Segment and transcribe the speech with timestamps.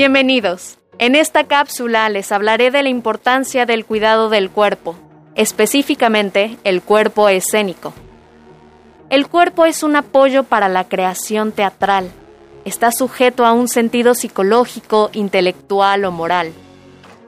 [0.00, 0.78] Bienvenidos.
[0.98, 4.96] En esta cápsula les hablaré de la importancia del cuidado del cuerpo,
[5.34, 7.92] específicamente el cuerpo escénico.
[9.10, 12.10] El cuerpo es un apoyo para la creación teatral.
[12.64, 16.52] Está sujeto a un sentido psicológico, intelectual o moral.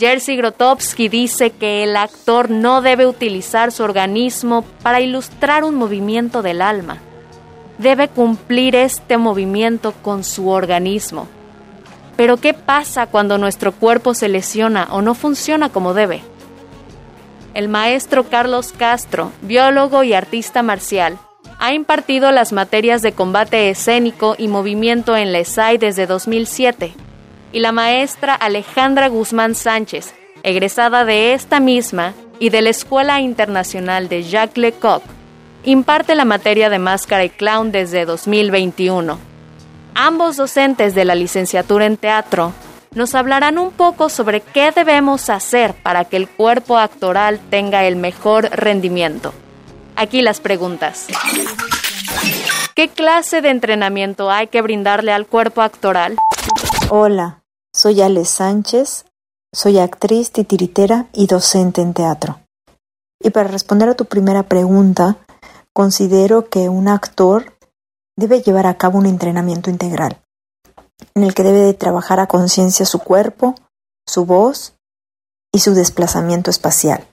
[0.00, 6.40] Jerzy Grotowski dice que el actor no debe utilizar su organismo para ilustrar un movimiento
[6.40, 7.02] del alma.
[7.76, 11.28] Debe cumplir este movimiento con su organismo.
[12.22, 16.22] Pero ¿qué pasa cuando nuestro cuerpo se lesiona o no funciona como debe?
[17.52, 21.18] El maestro Carlos Castro, biólogo y artista marcial,
[21.58, 26.94] ha impartido las materias de combate escénico y movimiento en la ESAI desde 2007,
[27.50, 34.08] y la maestra Alejandra Guzmán Sánchez, egresada de esta misma y de la Escuela Internacional
[34.08, 35.02] de Jacques Lecoq,
[35.64, 39.31] imparte la materia de máscara y clown desde 2021.
[39.94, 42.52] Ambos docentes de la licenciatura en teatro
[42.94, 47.96] nos hablarán un poco sobre qué debemos hacer para que el cuerpo actoral tenga el
[47.96, 49.32] mejor rendimiento.
[49.96, 51.08] Aquí las preguntas.
[52.74, 56.16] ¿Qué clase de entrenamiento hay que brindarle al cuerpo actoral?
[56.88, 57.42] Hola,
[57.74, 59.04] soy Ale Sánchez,
[59.52, 62.40] soy actriz, titiritera y docente en teatro.
[63.20, 65.16] Y para responder a tu primera pregunta,
[65.74, 67.51] considero que un actor
[68.16, 70.22] debe llevar a cabo un entrenamiento integral,
[71.14, 73.54] en el que debe de trabajar a conciencia su cuerpo,
[74.06, 74.74] su voz
[75.52, 77.06] y su desplazamiento espacial.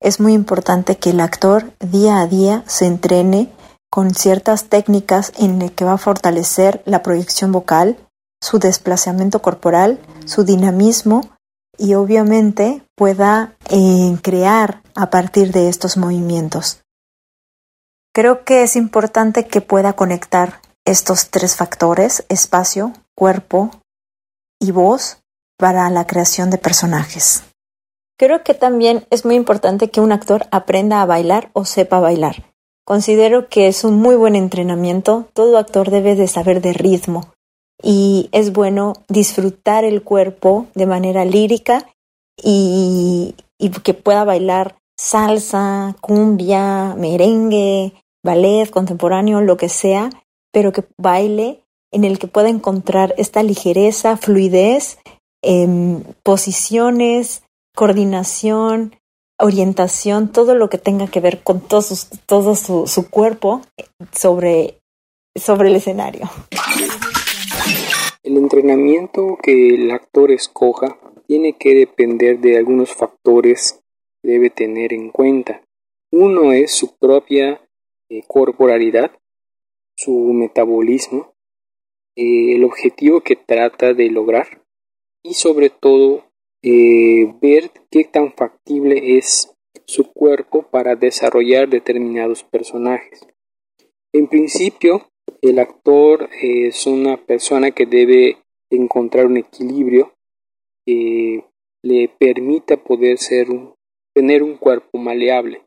[0.00, 3.52] Es muy importante que el actor día a día se entrene
[3.90, 7.98] con ciertas técnicas en el que va a fortalecer la proyección vocal,
[8.40, 11.28] su desplazamiento corporal, su dinamismo
[11.76, 16.80] y obviamente pueda eh, crear a partir de estos movimientos.
[18.12, 23.70] Creo que es importante que pueda conectar estos tres factores, espacio, cuerpo
[24.60, 25.18] y voz,
[25.56, 27.44] para la creación de personajes.
[28.18, 32.44] Creo que también es muy importante que un actor aprenda a bailar o sepa bailar.
[32.84, 37.32] Considero que es un muy buen entrenamiento, todo actor debe de saber de ritmo
[37.82, 41.86] y es bueno disfrutar el cuerpo de manera lírica
[42.36, 50.10] y, y que pueda bailar salsa, cumbia, merengue, ballet contemporáneo, lo que sea,
[50.52, 54.98] pero que baile en el que pueda encontrar esta ligereza, fluidez,
[55.42, 57.42] em, posiciones,
[57.74, 58.94] coordinación,
[59.38, 61.96] orientación, todo lo que tenga que ver con todo su,
[62.26, 63.62] todo su, su cuerpo
[64.12, 64.80] sobre,
[65.34, 66.28] sobre el escenario.
[68.22, 73.79] El entrenamiento que el actor escoja tiene que depender de algunos factores
[74.22, 75.62] debe tener en cuenta.
[76.12, 77.60] Uno es su propia
[78.08, 79.12] eh, corporalidad,
[79.96, 81.34] su metabolismo,
[82.16, 84.62] eh, el objetivo que trata de lograr
[85.22, 86.24] y sobre todo
[86.62, 89.54] eh, ver qué tan factible es
[89.86, 93.26] su cuerpo para desarrollar determinados personajes.
[94.12, 95.10] En principio,
[95.42, 98.38] el actor es una persona que debe
[98.70, 100.12] encontrar un equilibrio
[100.84, 101.44] que
[101.82, 103.48] le permita poder ser
[104.20, 105.64] tener un cuerpo maleable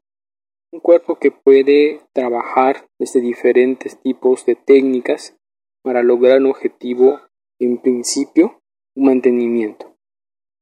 [0.74, 5.38] un cuerpo que puede trabajar desde diferentes tipos de técnicas
[5.84, 7.22] para lograr un objetivo,
[7.60, 8.60] en principio,
[8.96, 9.96] un mantenimiento.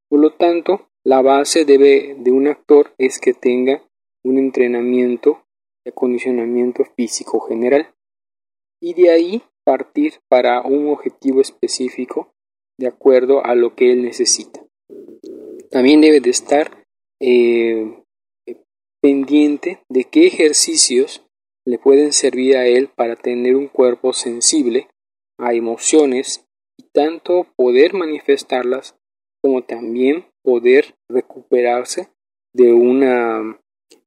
[0.09, 3.81] Por lo tanto, la base debe de un actor es que tenga
[4.25, 5.45] un entrenamiento
[5.85, 7.95] de acondicionamiento físico general
[8.81, 12.33] y de ahí partir para un objetivo específico
[12.77, 14.61] de acuerdo a lo que él necesita.
[15.69, 16.80] También debe de estar
[17.21, 18.03] eh,
[19.01, 21.23] pendiente de qué ejercicios
[21.65, 24.87] le pueden servir a él para tener un cuerpo sensible
[25.39, 26.45] a emociones
[26.77, 28.97] y tanto poder manifestarlas
[29.43, 32.09] como también poder recuperarse
[32.53, 33.59] de una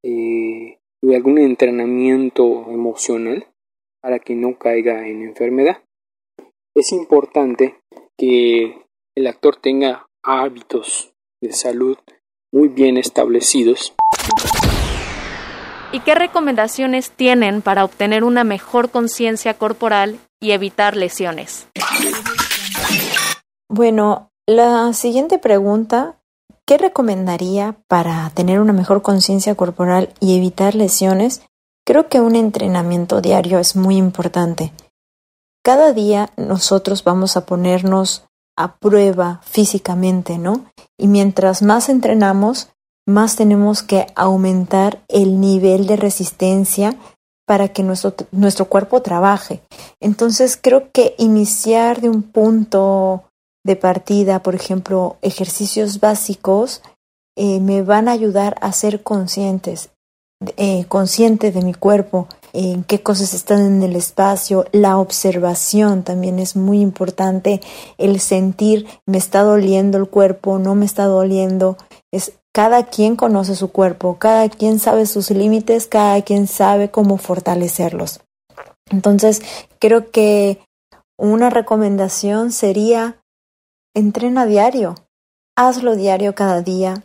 [0.03, 3.47] eh, de algún entrenamiento emocional
[4.03, 5.83] para que no caiga en enfermedad.
[6.75, 7.81] Es importante
[8.19, 8.85] que
[9.17, 11.99] el actor tenga hábitos de salud
[12.55, 13.93] muy bien establecidos
[15.95, 21.69] ¿Y qué recomendaciones tienen para obtener una mejor conciencia corporal y evitar lesiones.
[23.69, 26.17] Bueno, la siguiente pregunta,
[26.67, 31.43] ¿qué recomendaría para tener una mejor conciencia corporal y evitar lesiones?
[31.87, 34.73] Creo que un entrenamiento diario es muy importante.
[35.62, 38.25] Cada día nosotros vamos a ponernos
[38.56, 40.67] a prueba físicamente, ¿no?
[40.99, 42.69] Y mientras más entrenamos,
[43.06, 46.97] más tenemos que aumentar el nivel de resistencia
[47.47, 49.61] para que nuestro, nuestro cuerpo trabaje.
[50.01, 53.25] Entonces creo que iniciar de un punto
[53.65, 56.83] de partida, por ejemplo, ejercicios básicos,
[57.37, 59.91] eh, me van a ayudar a ser conscientes,
[60.56, 66.39] eh, consciente de mi cuerpo, en qué cosas están en el espacio, la observación también
[66.39, 67.61] es muy importante,
[67.99, 71.77] el sentir, me está doliendo el cuerpo, no me está doliendo,
[72.12, 77.19] es cada quien conoce su cuerpo, cada quien sabe sus límites, cada quien sabe cómo
[77.19, 78.21] fortalecerlos.
[78.89, 79.43] Entonces,
[79.81, 80.61] creo que
[81.19, 83.21] una recomendación sería
[83.95, 84.95] entrena diario,
[85.56, 87.03] hazlo diario cada día,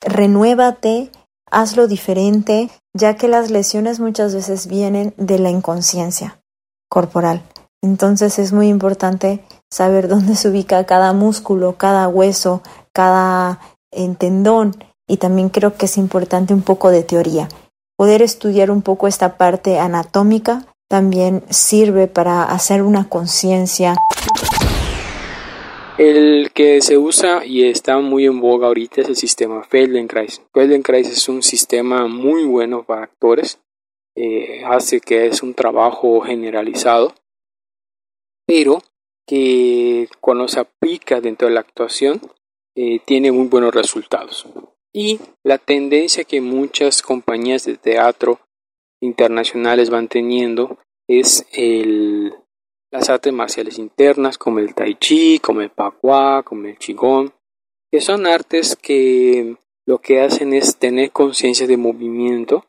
[0.00, 1.10] renuévate,
[1.50, 6.40] hazlo diferente, ya que las lesiones muchas veces vienen de la inconsciencia
[6.88, 7.42] corporal.
[7.82, 12.62] Entonces es muy importante saber dónde se ubica cada músculo, cada hueso,
[12.92, 13.60] cada
[13.92, 14.76] en tendón
[15.08, 17.48] y también creo que es importante un poco de teoría.
[17.96, 23.94] Poder estudiar un poco esta parte anatómica también sirve para hacer una conciencia.
[25.98, 30.42] El que se usa y está muy en boga ahorita es el sistema Feldenkrais.
[30.52, 33.60] Feldenkrais es un sistema muy bueno para actores,
[34.14, 37.14] eh, hace que es un trabajo generalizado,
[38.46, 38.82] pero
[39.26, 42.20] que cuando se aplica dentro de la actuación
[42.76, 44.46] eh, tiene muy buenos resultados.
[44.92, 48.40] Y la tendencia que muchas compañías de teatro
[49.00, 50.78] internacionales van teniendo
[51.08, 52.34] es el,
[52.96, 57.30] las artes marciales internas como el tai chi, como el pakwa, como el qigong,
[57.92, 59.56] que son artes que
[59.86, 62.64] lo que hacen es tener conciencia de movimiento,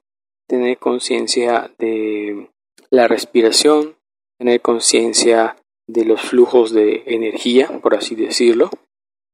[0.45, 2.49] tener conciencia de
[2.89, 3.95] la respiración,
[4.37, 5.55] tener conciencia
[5.87, 8.69] de los flujos de energía, por así decirlo,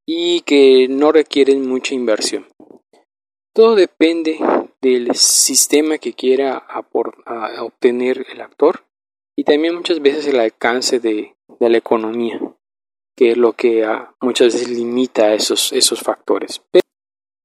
[0.06, 2.45] y que no requieren mucha inversión.
[3.51, 4.38] Todo depende
[4.80, 6.68] del sistema que quiera
[7.60, 8.84] obtener el actor
[9.35, 12.39] y también muchas veces el alcance de, la economía,
[13.15, 13.88] que es lo que
[14.21, 16.62] muchas veces limita esos, esos factores.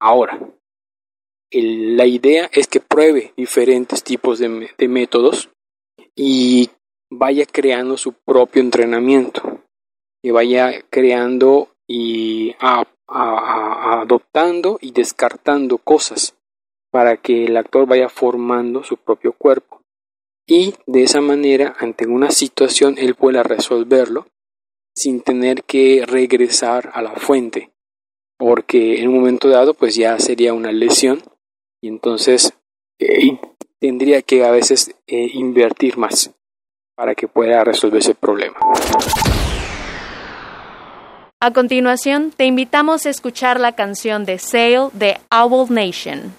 [0.01, 0.41] ahora,
[1.53, 5.51] la idea es que pruebe diferentes tipos de, de métodos
[6.17, 6.71] y
[7.11, 9.63] vaya creando su propio entrenamiento,
[10.23, 12.55] que vaya creando y
[13.07, 16.35] adoptando y descartando cosas
[16.91, 19.78] para que el actor vaya formando su propio cuerpo
[20.49, 24.27] y de esa manera ante una situación él pueda resolverlo
[24.97, 27.71] sin tener que regresar a la fuente
[28.39, 31.23] porque en un momento dado pues ya sería una lesión
[31.83, 32.55] y entonces
[32.99, 33.39] eh,
[33.79, 36.31] tendría que a veces eh, invertir más
[36.97, 38.57] para que pueda resolver ese problema.
[41.41, 46.35] A continuación, te invitamos a escuchar la canción de Sail de Owl Nation.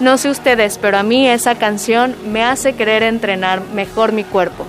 [0.00, 4.66] No sé ustedes, pero a mí esa canción me hace querer entrenar mejor mi cuerpo.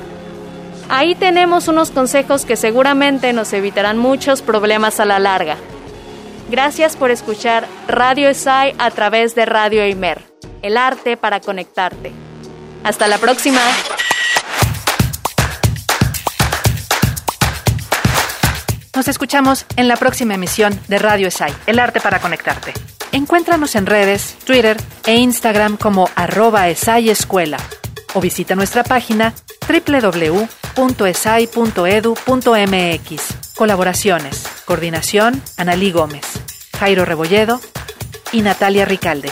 [0.90, 5.58] Ahí tenemos unos consejos que seguramente nos evitarán muchos problemas a la larga.
[6.50, 10.24] Gracias por escuchar Radio ESAI a través de Radio Eimer,
[10.62, 12.14] el arte para conectarte.
[12.86, 13.60] Hasta la próxima.
[18.96, 22.97] Nos escuchamos en la próxima emisión de Radio ESAI, el arte para conectarte.
[23.12, 27.58] Encuéntranos en redes, Twitter e Instagram como arroba esayescuela
[28.14, 29.34] o visita nuestra página
[29.68, 30.36] www.esai.edu.mx.
[33.56, 36.26] Colaboraciones, coordinación, Analí Gómez,
[36.80, 37.60] Jairo Rebolledo
[38.32, 39.32] y Natalia Ricalde.